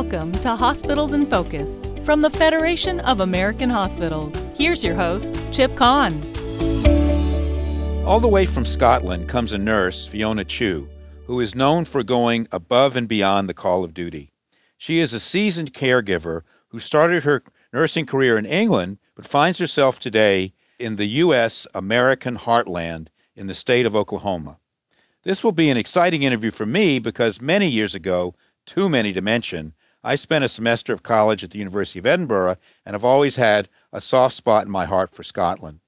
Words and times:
Welcome 0.00 0.32
to 0.40 0.56
Hospitals 0.56 1.12
in 1.12 1.26
Focus 1.26 1.84
from 2.06 2.22
the 2.22 2.30
Federation 2.30 3.00
of 3.00 3.20
American 3.20 3.68
Hospitals. 3.68 4.34
Here's 4.56 4.82
your 4.82 4.94
host, 4.94 5.38
Chip 5.52 5.76
Kahn. 5.76 6.14
All 8.06 8.18
the 8.18 8.26
way 8.26 8.46
from 8.46 8.64
Scotland 8.64 9.28
comes 9.28 9.52
a 9.52 9.58
nurse, 9.58 10.06
Fiona 10.06 10.46
Chew, 10.46 10.88
who 11.26 11.38
is 11.38 11.54
known 11.54 11.84
for 11.84 12.02
going 12.02 12.48
above 12.50 12.96
and 12.96 13.06
beyond 13.06 13.46
the 13.46 13.52
call 13.52 13.84
of 13.84 13.92
duty. 13.92 14.32
She 14.78 15.00
is 15.00 15.12
a 15.12 15.20
seasoned 15.20 15.74
caregiver 15.74 16.44
who 16.68 16.78
started 16.78 17.24
her 17.24 17.42
nursing 17.70 18.06
career 18.06 18.38
in 18.38 18.46
England 18.46 18.96
but 19.14 19.26
finds 19.26 19.58
herself 19.58 20.00
today 20.00 20.54
in 20.78 20.96
the 20.96 21.08
U.S. 21.08 21.66
American 21.74 22.38
heartland 22.38 23.08
in 23.36 23.48
the 23.48 23.54
state 23.54 23.84
of 23.84 23.94
Oklahoma. 23.94 24.56
This 25.24 25.44
will 25.44 25.52
be 25.52 25.68
an 25.68 25.76
exciting 25.76 26.22
interview 26.22 26.52
for 26.52 26.64
me 26.64 27.00
because 27.00 27.42
many 27.42 27.68
years 27.68 27.94
ago, 27.94 28.34
too 28.64 28.88
many 28.88 29.12
to 29.12 29.20
mention, 29.20 29.74
I 30.02 30.14
spent 30.14 30.44
a 30.44 30.48
semester 30.48 30.92
of 30.92 31.02
college 31.02 31.44
at 31.44 31.50
the 31.50 31.58
University 31.58 31.98
of 31.98 32.06
Edinburgh 32.06 32.56
and 32.86 32.94
have 32.94 33.04
always 33.04 33.36
had 33.36 33.68
a 33.92 34.00
soft 34.00 34.34
spot 34.34 34.64
in 34.64 34.70
my 34.70 34.86
heart 34.86 35.14
for 35.14 35.22
Scotland. 35.22 35.80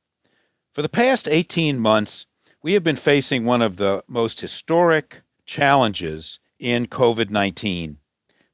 For 0.72 0.82
the 0.82 0.88
past 0.88 1.28
18 1.28 1.78
months, 1.78 2.26
we 2.62 2.74
have 2.74 2.84
been 2.84 2.96
facing 2.96 3.44
one 3.44 3.62
of 3.62 3.76
the 3.76 4.04
most 4.06 4.40
historic 4.40 5.22
challenges 5.46 6.40
in 6.58 6.86
COVID 6.86 7.30
19. 7.30 7.98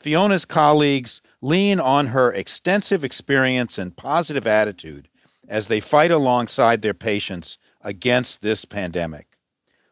Fiona's 0.00 0.44
colleagues 0.44 1.20
lean 1.40 1.80
on 1.80 2.08
her 2.08 2.32
extensive 2.32 3.04
experience 3.04 3.78
and 3.78 3.96
positive 3.96 4.46
attitude 4.46 5.08
as 5.48 5.66
they 5.66 5.80
fight 5.80 6.10
alongside 6.10 6.82
their 6.82 6.94
patients 6.94 7.58
against 7.80 8.42
this 8.42 8.64
pandemic. 8.64 9.26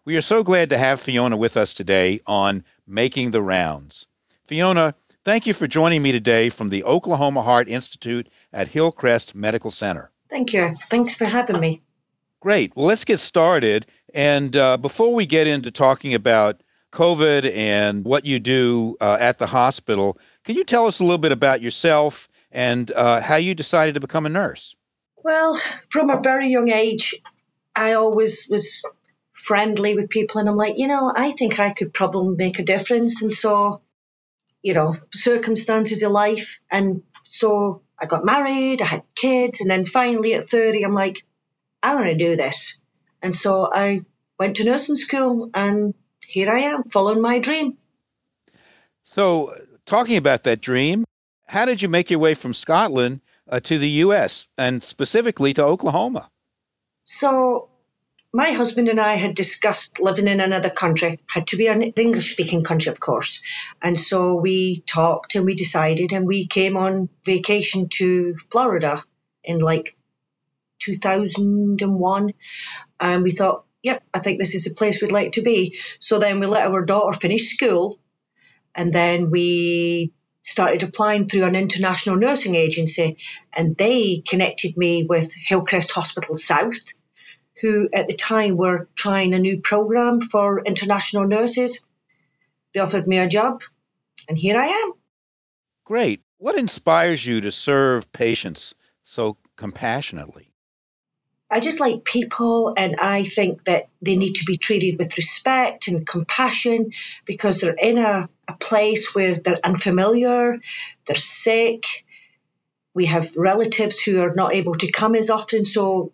We 0.05 0.17
are 0.17 0.23
so 0.23 0.45
glad 0.45 0.71
to 0.71 0.79
have 0.79 1.01
Fiona 1.01 1.37
with 1.37 1.57
us 1.57 1.75
today 1.75 2.21
on 2.27 2.65
Making 2.87 3.33
the 3.33 3.43
Rounds. 3.43 4.07
Fiona, 4.45 4.95
Thank 5.27 5.45
you 5.45 5.55
for 5.55 5.67
joining 5.67 6.03
me 6.03 6.13
today 6.13 6.51
from 6.51 6.69
the 6.69 6.85
Oklahoma 6.85 7.43
Heart 7.43 7.69
Institute 7.69 8.29
at 8.53 8.69
Hillcrest 8.69 9.35
Medical 9.35 9.73
Center. 9.73 10.13
Thank 10.31 10.53
you. 10.53 10.73
Thanks 10.83 11.17
for 11.17 11.25
having 11.25 11.59
me. 11.59 11.83
Great. 12.39 12.77
Well, 12.77 12.87
let's 12.87 13.05
get 13.05 13.19
started. 13.19 13.87
And 14.15 14.55
uh, 14.55 14.77
before 14.77 15.13
we 15.13 15.27
get 15.27 15.49
into 15.49 15.73
talking 15.73 16.15
about 16.15 16.61
COVID 16.93 17.53
and 17.57 18.05
what 18.05 18.25
you 18.25 18.39
do 18.39 18.97
uh, 19.01 19.17
at 19.19 19.41
the 19.41 19.49
hospital, 19.49 20.17
can 20.45 20.55
you 20.55 20.63
tell 20.63 20.87
us 20.87 21.01
a 21.01 21.03
little 21.03 21.19
bit 21.19 21.33
about 21.33 21.61
yourself 21.61 22.29
and 22.53 22.93
uh, 22.93 23.21
how 23.21 23.35
you 23.35 23.53
decided 23.53 23.95
to 23.95 24.01
become 24.01 24.27
a 24.27 24.29
nurse? 24.29 24.77
Well, 25.17 25.61
from 25.89 26.09
a 26.09 26.23
very 26.23 26.51
young 26.51 26.71
age, 26.71 27.17
I 27.75 27.95
always 27.95 28.47
was 28.49 28.85
friendly 29.33 29.97
with 29.97 30.09
people, 30.09 30.39
and 30.39 30.49
I'm 30.49 30.57
like, 30.57 30.79
you 30.79 30.87
know, 30.87 31.13
I 31.13 31.33
think 31.33 31.59
I 31.59 31.73
could 31.73 31.93
probably 31.93 32.37
make 32.37 32.61
a 32.61 32.63
difference. 32.63 33.23
And 33.23 33.33
so 33.33 33.81
you 34.67 34.75
know, 34.75 34.97
circumstances 35.13 36.03
of 36.03 36.11
life. 36.11 36.59
And 36.69 37.03
so 37.29 37.83
I 37.97 38.07
got 38.07 38.25
married, 38.25 38.83
I 38.83 38.87
had 38.87 39.05
kids, 39.15 39.61
and 39.61 39.71
then 39.71 39.85
finally 39.85 40.35
at 40.35 40.49
30, 40.49 40.85
I'm 40.85 40.93
like, 40.93 41.25
I 41.85 41.95
want 41.95 42.07
to 42.07 42.17
do 42.17 42.35
this. 42.35 42.81
And 43.23 43.33
so 43.33 43.71
I 43.73 44.01
went 44.41 44.57
to 44.57 44.65
nursing 44.65 44.97
school, 44.97 45.51
and 45.55 45.95
here 46.27 46.51
I 46.51 46.59
am, 46.73 46.83
following 46.83 47.23
my 47.23 47.39
dream. 47.39 47.79
So, 49.05 49.57
talking 49.85 50.17
about 50.17 50.43
that 50.43 50.61
dream, 50.61 51.05
how 51.47 51.65
did 51.65 51.81
you 51.81 51.89
make 51.89 52.11
your 52.11 52.19
way 52.19 52.35
from 52.35 52.53
Scotland 52.53 53.21
uh, 53.49 53.61
to 53.61 53.79
the 53.79 53.89
U.S. 54.05 54.49
and 54.59 54.83
specifically 54.83 55.55
to 55.55 55.63
Oklahoma? 55.63 56.29
So, 57.05 57.71
my 58.33 58.53
husband 58.53 58.89
and 58.89 59.01
I 59.01 59.15
had 59.15 59.35
discussed 59.35 60.01
living 60.01 60.29
in 60.29 60.41
another 60.41 60.71
country, 60.71 61.21
had 61.27 61.47
to 61.49 61.57
be 61.57 61.69
an 61.69 61.83
English 61.83 62.33
speaking 62.33 62.65
country, 62.65 62.91
of 62.91 63.01
course. 63.01 63.43
And 63.81 63.99
so 63.99 64.35
we 64.35 64.81
talked 64.81 65.35
and 65.35 65.47
we 65.47 65.55
decided, 65.55 66.13
and 66.13 66.27
we 66.27 66.47
came 66.47 66.77
on 66.77 67.09
vacation 67.25 67.89
to 67.95 68.37
Florida 68.51 69.03
in 69.43 69.59
like 69.59 69.97
2001. 70.81 72.33
And 73.01 73.23
we 73.23 73.31
thought, 73.31 73.65
yep, 73.83 74.03
I 74.13 74.19
think 74.19 74.39
this 74.39 74.55
is 74.55 74.65
the 74.65 74.75
place 74.75 75.01
we'd 75.01 75.13
like 75.13 75.33
to 75.33 75.43
be. 75.43 75.79
So 75.99 76.19
then 76.19 76.41
we 76.41 76.47
let 76.47 76.67
our 76.67 76.85
daughter 76.85 77.19
finish 77.19 77.55
school. 77.55 77.99
And 78.75 78.93
then 78.93 79.31
we 79.31 80.13
started 80.43 80.83
applying 80.83 81.27
through 81.27 81.45
an 81.45 81.57
international 81.57 82.17
nursing 82.17 82.55
agency. 82.55 83.17
And 83.53 83.77
they 83.77 84.23
connected 84.27 84.77
me 84.77 85.05
with 85.05 85.33
Hillcrest 85.35 85.93
Hospital 85.93 86.37
South 86.37 86.93
who 87.61 87.89
at 87.93 88.09
the 88.09 88.17
time 88.17 88.57
were 88.57 88.89
trying 88.95 89.35
a 89.35 89.39
new 89.39 89.61
program 89.61 90.21
for 90.21 90.63
international 90.63 91.27
nurses. 91.27 91.85
They 92.75 92.81
offered 92.81 93.07
me 93.07 93.19
a 93.19 93.29
job, 93.29 93.63
and 94.29 94.37
here 94.37 94.59
I 94.59 94.67
am. 94.67 94.93
Great. 95.85 96.21
What 96.39 96.59
inspires 96.59 97.25
you 97.25 97.41
to 97.41 97.53
serve 97.53 98.13
patients 98.13 98.75
so 99.03 99.39
compassionately? 99.57 100.53
I 101.49 101.61
just 101.61 101.79
like 101.79 102.05
people, 102.05 102.75
and 102.77 102.97
I 103.01 103.23
think 103.23 103.65
that 103.65 103.89
they 104.03 104.17
need 104.17 104.35
to 104.35 104.45
be 104.45 104.57
treated 104.57 104.99
with 104.99 105.17
respect 105.17 105.87
and 105.87 106.07
compassion 106.07 106.91
because 107.25 107.61
they're 107.61 107.73
in 107.73 107.99
a, 107.99 108.29
a 108.49 108.57
place 108.57 109.15
where 109.15 109.37
they're 109.37 109.65
unfamiliar, 109.65 110.59
they're 111.07 111.17
sick. 111.17 112.05
We 112.95 113.07
have 113.07 113.37
relatives 113.37 114.01
who 114.01 114.23
are 114.23 114.35
not 114.35 114.55
able 114.55 114.75
to 114.75 114.91
come 114.91 115.15
as 115.15 115.31
often, 115.31 115.65
so 115.65 116.13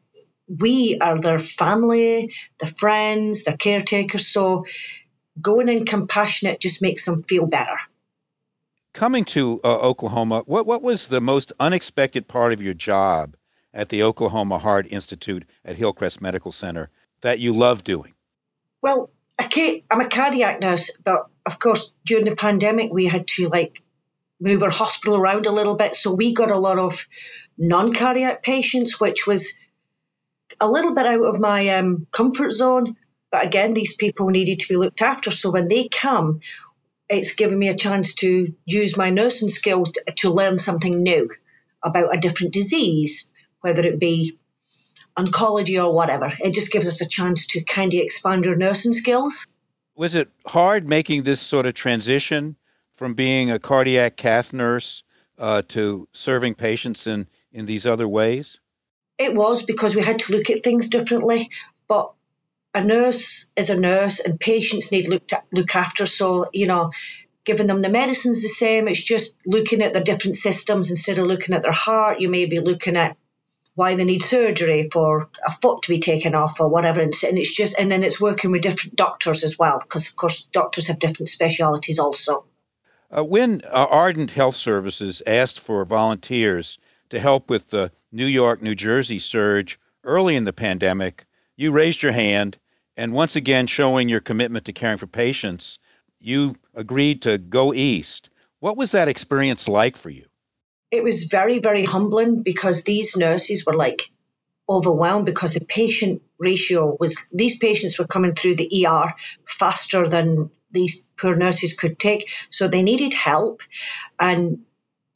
we 0.59 0.99
are 1.01 1.21
their 1.21 1.39
family, 1.39 2.33
their 2.59 2.69
friends, 2.69 3.45
their 3.45 3.57
caretakers. 3.57 4.29
So 4.29 4.67
going 5.41 5.69
in 5.69 5.87
compassionate 5.87 6.61
just 6.61 6.83
makes 6.83 7.07
them 7.07 7.23
feel 7.23 7.47
better. 7.47 7.79
Coming 8.93 9.25
to 9.27 9.61
uh, 9.65 9.79
Oklahoma, 9.79 10.43
what, 10.45 10.67
what 10.67 10.83
was 10.83 11.09
the 11.09 11.21
most 11.21 11.53
unexpected 11.59 12.29
part 12.29 12.53
of 12.53 12.61
your 12.61 12.75
job 12.75 13.37
at 13.73 13.89
the 13.89 14.03
Oklahoma 14.03 14.59
Heart 14.59 14.89
Institute 14.91 15.45
at 15.65 15.77
Hillcrest 15.77 16.21
Medical 16.21 16.53
Center 16.53 16.91
that 17.23 17.39
you 17.39 17.55
love 17.55 17.85
doing? 17.85 18.13
Well, 18.83 19.11
okay, 19.41 19.85
I'm 19.91 20.01
a 20.03 20.09
cardiac 20.09 20.61
nurse, 20.61 20.99
but 20.99 21.27
of 21.47 21.59
course, 21.59 21.93
during 22.05 22.27
the 22.27 22.37
pandemic, 22.37 22.93
we 22.93 23.07
had 23.07 23.27
to 23.29 23.49
like 23.49 23.83
move 24.39 24.63
our 24.63 24.71
hospital 24.71 25.17
around 25.17 25.47
a 25.47 25.53
little 25.53 25.77
bit. 25.77 25.95
So 25.95 26.13
we 26.15 26.35
got 26.35 26.51
a 26.51 26.59
lot 26.59 26.79
of 26.79 27.07
non 27.57 27.95
cardiac 27.95 28.43
patients, 28.43 29.01
which 29.01 29.27
was 29.27 29.59
a 30.61 30.69
little 30.69 30.95
bit 30.95 31.07
out 31.07 31.25
of 31.25 31.41
my 31.41 31.69
um, 31.71 32.07
comfort 32.11 32.53
zone. 32.53 32.97
But 33.31 33.47
again, 33.47 33.75
these 33.75 33.97
people 33.97 34.29
needed 34.29 34.61
to 34.61 34.69
be 34.69 34.77
looked 34.77 35.03
after. 35.03 35.31
So 35.31 35.51
when 35.51 35.69
they 35.69 35.89
come, 35.89 36.41
it's 37.09 37.35
given 37.35 37.59
me 37.59 37.69
a 37.69 37.77
chance 37.77 38.15
to 38.17 38.55
use 38.65 38.97
my 38.97 39.11
nursing 39.11 39.49
skills 39.49 39.93
to, 40.17 40.31
learn 40.31 40.59
something 40.59 41.03
new 41.03 41.31
about 41.83 42.15
a 42.15 42.21
different 42.21 42.53
disease, 42.53 43.29
whether 43.61 43.83
it 43.85 43.99
be 43.99 44.39
oncology 45.17 45.83
or 45.83 45.93
whatever. 45.95 46.33
It 46.39 46.55
just 46.55 46.73
gives 46.73 46.89
us 46.89 47.01
a 47.01 47.09
chance 47.09 47.49
to 47.49 47.65
kind 47.65 47.93
of 47.93 48.01
expand 48.01 48.47
our 48.47 48.57
nursing 48.57 48.95
skills. 48.95 49.47
Was 49.95 50.15
it 50.15 50.31
hard 50.47 50.89
making 50.89 51.25
this 51.25 51.41
sort 51.41 51.67
of 51.67 51.75
transition 51.75 52.57
from 52.95 53.15
being 53.15 53.51
a 53.51 53.59
cardiac 53.59 54.17
cath 54.17 54.53
nurse 54.53 55.03
uh, 55.39 55.63
to 55.69 56.09
serving 56.13 56.55
patients 56.55 57.07
in, 57.07 57.29
in 57.53 57.67
these 57.67 57.87
other 57.87 58.09
ways? 58.09 58.59
It 59.19 59.35
was 59.35 59.63
because 59.63 59.95
we 59.95 60.03
had 60.03 60.21
to 60.21 60.33
look 60.33 60.51
at 60.51 60.63
things 60.63 60.89
differently. 60.89 61.51
But 61.89 62.13
a 62.75 62.83
nurse 62.83 63.49
is 63.57 63.71
a 63.71 63.79
nurse, 63.79 64.21
and 64.21 64.41
patients 64.41 64.93
need 64.93 65.09
look 65.09 65.27
to, 65.29 65.43
look 65.53 65.77
after. 65.77 66.07
So 66.07 66.49
you 66.53 66.67
know, 66.67 66.91
giving 67.45 67.67
them 67.67 67.83
the 67.83 67.91
medicines 67.91 68.43
the 68.43 68.49
same. 68.49 68.89
It's 68.89 69.03
just 69.03 69.37
looking 69.47 69.83
at 69.83 69.93
the 69.93 70.01
different 70.01 70.37
systems 70.37 70.91
instead 70.91 71.19
of 71.19 71.27
looking 71.27 71.55
at 71.55 71.63
their 71.63 71.73
heart. 71.73 72.21
You 72.21 72.29
may 72.29 72.47
be 72.47 72.61
looking 72.61 72.97
at 72.97 73.17
why 73.75 73.95
they 73.95 74.05
need 74.05 74.23
surgery 74.23 74.89
for 74.93 75.31
a 75.47 75.51
foot 75.51 75.83
to 75.83 75.89
be 75.89 75.99
taken 75.99 76.35
off 76.35 76.61
or 76.61 76.69
whatever. 76.69 77.01
And 77.01 77.15
it's 77.23 77.55
just, 77.55 77.79
and 77.79 77.91
then 77.91 78.03
it's 78.03 78.21
working 78.21 78.51
with 78.51 78.63
different 78.63 78.97
doctors 78.97 79.45
as 79.45 79.59
well, 79.59 79.81
because 79.81 80.09
of 80.09 80.17
course 80.17 80.45
doctors 80.45 80.89
have 80.89 80.99
different 80.99 81.31
specialities 81.31 81.99
also. 81.99 82.45
Uh, 83.11 83.25
when 83.25 83.63
uh, 83.67 83.87
Ardent 83.91 84.31
Health 84.31 84.57
Services 84.57 85.23
asked 85.27 85.61
for 85.61 85.85
volunteers 85.85 86.79
to 87.11 87.19
help 87.19 87.51
with 87.51 87.71
the 87.71 87.93
New 88.13 88.27
York, 88.27 88.63
New 88.63 88.75
Jersey 88.75 89.19
surge 89.19 89.81
early 90.05 90.37
in 90.37 90.45
the 90.45 90.53
pandemic, 90.53 91.25
you 91.57 91.73
raised 91.73 92.03
your 92.03 92.13
hand 92.13 92.59
and 92.97 93.13
once 93.13 93.37
again 93.37 93.67
showing 93.67 94.09
your 94.09 94.21
commitment 94.21 94.67
to 94.67 94.73
caring 94.73 94.99
for 94.99 95.07
patients, 95.07 95.79
you 96.21 96.57
agreed 96.75 97.23
to 97.23 97.39
go 97.39 97.73
east. 97.73 98.29
What 98.61 98.77
was 98.77 98.93
that 98.93 99.09
experience 99.09 99.69
like 99.69 99.97
for 99.97 100.11
you? 100.11 100.27
It 100.91 101.03
was 101.03 101.25
very, 101.25 101.59
very 101.59 101.85
humbling 101.85 102.43
because 102.43 102.83
these 102.83 103.17
nurses 103.17 103.65
were 103.65 103.75
like 103.75 104.11
overwhelmed 104.69 105.27
because 105.27 105.55
the 105.55 105.65
patient 105.65 106.23
ratio 106.39 106.97
was 107.01 107.29
these 107.33 107.59
patients 107.59 107.99
were 107.99 108.07
coming 108.07 108.35
through 108.35 108.57
the 108.57 108.87
ER 108.87 109.15
faster 109.47 110.07
than 110.07 110.51
these 110.71 111.07
poor 111.17 111.35
nurses 111.35 111.75
could 111.75 111.99
take. 111.99 112.31
So 112.51 112.69
they 112.69 112.83
needed 112.83 113.15
help. 113.15 113.63
And 114.19 114.65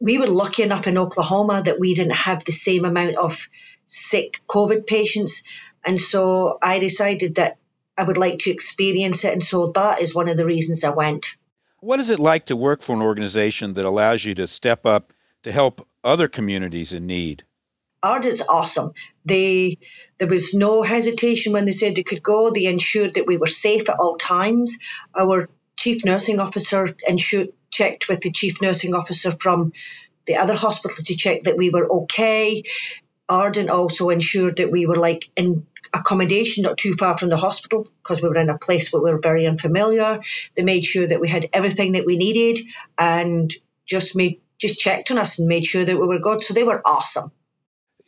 we 0.00 0.18
were 0.18 0.26
lucky 0.26 0.62
enough 0.62 0.86
in 0.86 0.98
Oklahoma 0.98 1.62
that 1.62 1.80
we 1.80 1.94
didn't 1.94 2.14
have 2.14 2.44
the 2.44 2.52
same 2.52 2.84
amount 2.84 3.16
of 3.16 3.48
sick 3.86 4.40
COVID 4.46 4.86
patients. 4.86 5.44
And 5.84 6.00
so 6.00 6.58
I 6.62 6.78
decided 6.78 7.36
that 7.36 7.58
I 7.96 8.04
would 8.04 8.18
like 8.18 8.40
to 8.40 8.50
experience 8.50 9.24
it. 9.24 9.32
And 9.32 9.44
so 9.44 9.72
that 9.72 10.00
is 10.00 10.14
one 10.14 10.28
of 10.28 10.36
the 10.36 10.44
reasons 10.44 10.84
I 10.84 10.90
went. 10.90 11.36
What 11.80 12.00
is 12.00 12.10
it 12.10 12.20
like 12.20 12.46
to 12.46 12.56
work 12.56 12.82
for 12.82 12.94
an 12.94 13.02
organization 13.02 13.74
that 13.74 13.84
allows 13.84 14.24
you 14.24 14.34
to 14.34 14.48
step 14.48 14.84
up 14.84 15.12
to 15.44 15.52
help 15.52 15.86
other 16.02 16.28
communities 16.28 16.92
in 16.92 17.06
need? 17.06 17.44
Ardent's 18.02 18.46
awesome. 18.46 18.92
They 19.24 19.78
there 20.18 20.28
was 20.28 20.54
no 20.54 20.82
hesitation 20.82 21.52
when 21.52 21.64
they 21.64 21.72
said 21.72 21.96
they 21.96 22.02
could 22.02 22.22
go. 22.22 22.50
They 22.50 22.66
ensured 22.66 23.14
that 23.14 23.26
we 23.26 23.36
were 23.36 23.46
safe 23.46 23.88
at 23.88 23.98
all 23.98 24.16
times. 24.16 24.78
Our 25.18 25.48
chief 25.76 26.04
nursing 26.04 26.40
officer 26.40 26.94
ensured 27.06 27.48
checked 27.76 28.08
with 28.08 28.20
the 28.20 28.30
chief 28.30 28.62
nursing 28.62 28.94
officer 28.94 29.32
from 29.32 29.72
the 30.26 30.36
other 30.36 30.54
hospital 30.54 31.04
to 31.04 31.16
check 31.16 31.44
that 31.44 31.56
we 31.56 31.70
were 31.70 31.88
okay. 31.98 32.62
Ardent 33.28 33.70
also 33.70 34.10
ensured 34.10 34.56
that 34.56 34.70
we 34.70 34.86
were 34.86 34.96
like 34.96 35.30
in 35.36 35.66
accommodation 35.92 36.62
not 36.62 36.78
too 36.78 36.94
far 36.94 37.16
from 37.16 37.28
the 37.28 37.36
hospital 37.36 37.88
because 38.02 38.22
we 38.22 38.28
were 38.28 38.38
in 38.38 38.50
a 38.50 38.58
place 38.58 38.92
where 38.92 39.02
we 39.02 39.12
were 39.12 39.20
very 39.20 39.46
unfamiliar. 39.46 40.20
They 40.54 40.62
made 40.62 40.84
sure 40.84 41.06
that 41.06 41.20
we 41.20 41.28
had 41.28 41.46
everything 41.52 41.92
that 41.92 42.06
we 42.06 42.16
needed 42.16 42.58
and 42.98 43.52
just 43.84 44.16
made 44.16 44.40
just 44.58 44.80
checked 44.80 45.10
on 45.10 45.18
us 45.18 45.38
and 45.38 45.48
made 45.48 45.66
sure 45.66 45.84
that 45.84 45.98
we 45.98 46.06
were 46.06 46.18
good. 46.18 46.42
So 46.42 46.54
they 46.54 46.64
were 46.64 46.80
awesome. 46.84 47.30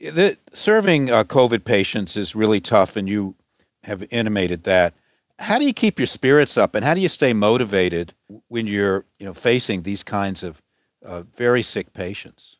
The, 0.00 0.38
serving 0.55 1.11
uh, 1.11 1.25
COVID 1.25 1.65
patients 1.65 2.17
is 2.17 2.35
really 2.35 2.61
tough, 2.61 2.97
and 2.97 3.09
you 3.09 3.35
have 3.82 4.05
intimated 4.11 4.65
that. 4.65 4.94
How 5.38 5.58
do 5.58 5.64
you 5.64 5.73
keep 5.73 5.99
your 5.99 6.06
spirits 6.06 6.56
up, 6.56 6.75
and 6.75 6.85
how 6.85 6.94
do 6.94 7.00
you 7.00 7.08
stay 7.08 7.32
motivated 7.32 8.12
when 8.49 8.67
you're, 8.67 9.05
you 9.19 9.26
know, 9.26 9.35
facing 9.35 9.82
these 9.82 10.02
kinds 10.02 10.43
of 10.43 10.61
uh, 11.05 11.23
very 11.37 11.62
sick 11.62 11.93
patients? 11.93 12.56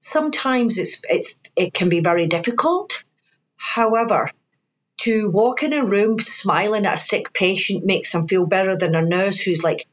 Sometimes 0.00 0.78
it's 0.78 1.02
it's 1.08 1.40
it 1.56 1.74
can 1.74 1.88
be 1.88 2.00
very 2.00 2.26
difficult. 2.26 3.04
However, 3.56 4.30
to 4.98 5.28
walk 5.28 5.64
in 5.64 5.72
a 5.72 5.84
room 5.84 6.20
smiling 6.20 6.86
at 6.86 6.94
a 6.94 6.98
sick 6.98 7.32
patient 7.32 7.84
makes 7.84 8.12
them 8.12 8.28
feel 8.28 8.46
better 8.46 8.76
than 8.76 8.94
a 8.94 9.02
nurse 9.02 9.40
who's 9.40 9.64
like 9.64 9.88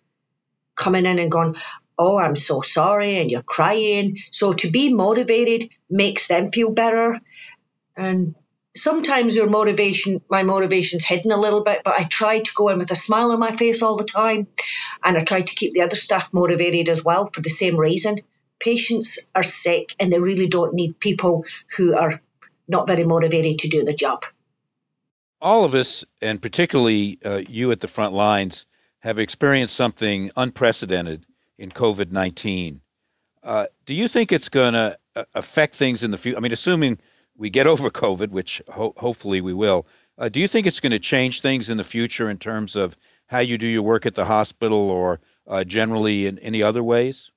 coming 0.75 1.07
in 1.07 1.17
and 1.17 1.31
going, 1.31 1.55
oh, 1.97 2.17
I'm 2.17 2.35
so 2.35 2.61
sorry, 2.61 3.17
and 3.17 3.31
you're 3.31 3.41
crying. 3.41 4.17
So 4.31 4.53
to 4.53 4.69
be 4.69 4.93
motivated 4.93 5.71
makes 5.89 6.27
them 6.27 6.51
feel 6.51 6.71
better. 6.71 7.19
And 7.95 8.35
sometimes 8.75 9.35
your 9.35 9.49
motivation, 9.49 10.21
my 10.29 10.43
motivation's 10.43 11.05
hidden 11.05 11.31
a 11.31 11.37
little 11.37 11.63
bit, 11.63 11.81
but 11.83 11.97
I 11.97 12.03
try 12.03 12.39
to 12.39 12.51
go 12.53 12.69
in 12.69 12.77
with 12.77 12.91
a 12.91 12.95
smile 12.95 13.31
on 13.31 13.39
my 13.39 13.51
face 13.51 13.81
all 13.81 13.95
the 13.95 14.03
time. 14.03 14.47
And 15.03 15.17
I 15.17 15.21
try 15.21 15.41
to 15.41 15.55
keep 15.55 15.73
the 15.73 15.81
other 15.81 15.95
staff 15.95 16.33
motivated 16.33 16.89
as 16.89 17.03
well 17.03 17.29
for 17.31 17.41
the 17.41 17.49
same 17.49 17.77
reason. 17.77 18.21
Patients 18.59 19.29
are 19.33 19.43
sick 19.43 19.95
and 19.99 20.11
they 20.11 20.19
really 20.19 20.47
don't 20.47 20.73
need 20.73 20.99
people 20.99 21.45
who 21.77 21.95
are 21.95 22.21
not 22.67 22.87
very 22.87 23.03
motivated 23.03 23.59
to 23.59 23.69
do 23.69 23.83
the 23.83 23.93
job. 23.93 24.25
All 25.41 25.63
of 25.63 25.75
us, 25.75 26.03
and 26.21 26.41
particularly 26.41 27.19
uh, 27.23 27.41
you 27.47 27.71
at 27.71 27.81
the 27.81 27.87
front 27.87 28.13
lines, 28.13 28.65
have 28.99 29.19
experienced 29.19 29.75
something 29.75 30.31
unprecedented 30.35 31.25
in 31.57 31.69
COVID 31.69 32.11
19. 32.11 32.81
Uh, 33.43 33.65
do 33.85 33.93
you 33.93 34.07
think 34.07 34.31
it's 34.31 34.49
going 34.49 34.73
to 34.73 34.97
uh, 35.15 35.23
affect 35.35 35.75
things 35.75 36.03
in 36.03 36.09
the 36.09 36.17
future? 36.17 36.37
I 36.37 36.39
mean, 36.39 36.51
assuming 36.51 36.97
we 37.37 37.49
get 37.49 37.67
over 37.67 37.89
COVID, 37.89 38.29
which 38.29 38.61
ho- 38.69 38.93
hopefully 38.97 39.41
we 39.41 39.53
will, 39.53 39.85
uh, 40.17 40.29
do 40.29 40.39
you 40.39 40.47
think 40.47 40.65
it's 40.65 40.79
going 40.79 40.91
to 40.91 40.99
change 40.99 41.41
things 41.41 41.69
in 41.69 41.77
the 41.77 41.83
future 41.83 42.29
in 42.29 42.37
terms 42.37 42.75
of 42.75 42.97
how 43.27 43.39
you 43.39 43.57
do 43.57 43.67
your 43.67 43.83
work 43.83 44.05
at 44.05 44.15
the 44.15 44.25
hospital 44.25 44.89
or 44.89 45.19
uh, 45.47 45.63
generally 45.63 46.25
in 46.25 46.39
any 46.39 46.63
other 46.63 46.83
ways? 46.83 47.31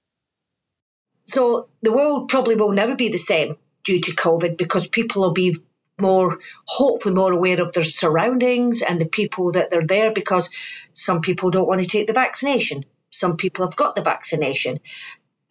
So, 1.27 1.69
the 1.83 1.93
world 1.93 2.29
probably 2.29 2.55
will 2.55 2.73
never 2.73 2.95
be 2.95 3.11
the 3.11 3.19
same 3.19 3.56
due 3.85 4.00
to 4.00 4.12
COVID 4.12 4.56
because 4.56 4.87
people 4.87 5.23
will 5.23 5.33
be 5.33 5.56
more, 6.00 6.39
hopefully, 6.65 7.15
more 7.15 7.33
aware 7.33 7.61
of 7.61 7.73
their 7.73 7.85
surroundings 7.85 8.83
and 8.83 9.00
the 9.00 9.09
people 9.09 9.53
that 9.53 9.71
they're 9.71 9.87
there 9.87 10.12
because 10.12 10.50
some 10.93 11.21
people 11.21 11.50
don't 11.50 11.67
want 11.67 11.81
to 11.81 11.87
take 11.87 12.06
the 12.06 12.12
vaccination 12.12 12.85
some 13.11 13.37
people 13.37 13.65
have 13.67 13.77
got 13.77 13.97
the 13.97 14.03
vaccination. 14.03 14.81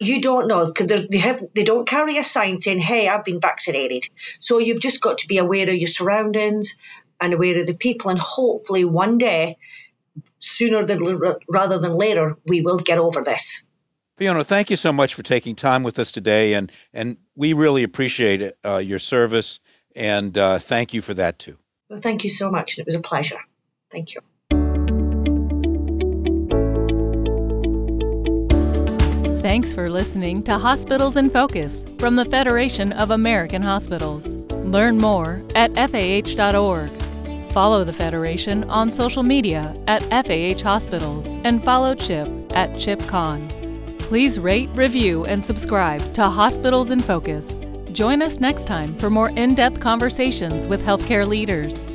You 0.00 0.20
don't 0.20 0.46
know 0.46 0.64
because 0.64 1.08
they 1.08 1.18
have 1.18 1.42
they 1.54 1.64
don't 1.64 1.86
carry 1.86 2.18
a 2.18 2.24
sign 2.24 2.60
saying, 2.60 2.78
"Hey, 2.78 3.08
I've 3.08 3.24
been 3.24 3.40
vaccinated." 3.40 4.04
So 4.38 4.58
you've 4.58 4.80
just 4.80 5.00
got 5.00 5.18
to 5.18 5.26
be 5.26 5.38
aware 5.38 5.68
of 5.68 5.74
your 5.74 5.88
surroundings 5.88 6.78
and 7.20 7.34
aware 7.34 7.60
of 7.60 7.66
the 7.66 7.74
people, 7.74 8.10
and 8.10 8.18
hopefully 8.18 8.84
one 8.84 9.18
day, 9.18 9.58
sooner 10.38 10.86
than 10.86 11.00
rather 11.48 11.78
than 11.78 11.94
later, 11.94 12.36
we 12.46 12.60
will 12.60 12.78
get 12.78 12.98
over 12.98 13.22
this. 13.22 13.66
Fiona, 14.18 14.42
thank 14.44 14.70
you 14.70 14.76
so 14.76 14.92
much 14.92 15.14
for 15.14 15.22
taking 15.22 15.54
time 15.54 15.82
with 15.82 15.98
us 15.98 16.12
today, 16.12 16.54
and 16.54 16.70
and 16.92 17.16
we 17.34 17.52
really 17.52 17.82
appreciate 17.82 18.52
uh, 18.64 18.78
your 18.78 18.98
service, 18.98 19.60
and 19.96 20.36
uh, 20.38 20.58
thank 20.58 20.94
you 20.94 21.02
for 21.02 21.14
that 21.14 21.38
too. 21.38 21.56
Well, 21.88 22.00
thank 22.00 22.24
you 22.24 22.30
so 22.30 22.50
much, 22.50 22.76
and 22.76 22.82
it 22.82 22.86
was 22.86 22.94
a 22.94 23.00
pleasure. 23.00 23.38
Thank 23.90 24.14
you. 24.14 24.20
Thanks 29.48 29.72
for 29.72 29.88
listening 29.88 30.42
to 30.42 30.58
Hospitals 30.58 31.16
in 31.16 31.30
Focus 31.30 31.82
from 31.96 32.16
the 32.16 32.24
Federation 32.26 32.92
of 32.92 33.12
American 33.12 33.62
Hospitals. 33.62 34.26
Learn 34.52 34.98
more 34.98 35.42
at 35.54 35.74
FAH.org. 35.74 36.90
Follow 37.52 37.82
the 37.82 37.94
Federation 37.94 38.64
on 38.64 38.92
social 38.92 39.22
media 39.22 39.72
at 39.86 40.02
FAH 40.10 40.62
Hospitals 40.62 41.28
and 41.44 41.64
follow 41.64 41.94
Chip 41.94 42.28
at 42.50 42.74
ChipKahn. 42.74 43.98
Please 43.98 44.38
rate, 44.38 44.68
review, 44.74 45.24
and 45.24 45.42
subscribe 45.42 46.12
to 46.12 46.24
Hospitals 46.24 46.90
in 46.90 47.00
Focus. 47.00 47.62
Join 47.92 48.20
us 48.20 48.40
next 48.40 48.66
time 48.66 48.94
for 48.98 49.08
more 49.08 49.30
in 49.30 49.54
depth 49.54 49.80
conversations 49.80 50.66
with 50.66 50.82
healthcare 50.82 51.26
leaders. 51.26 51.88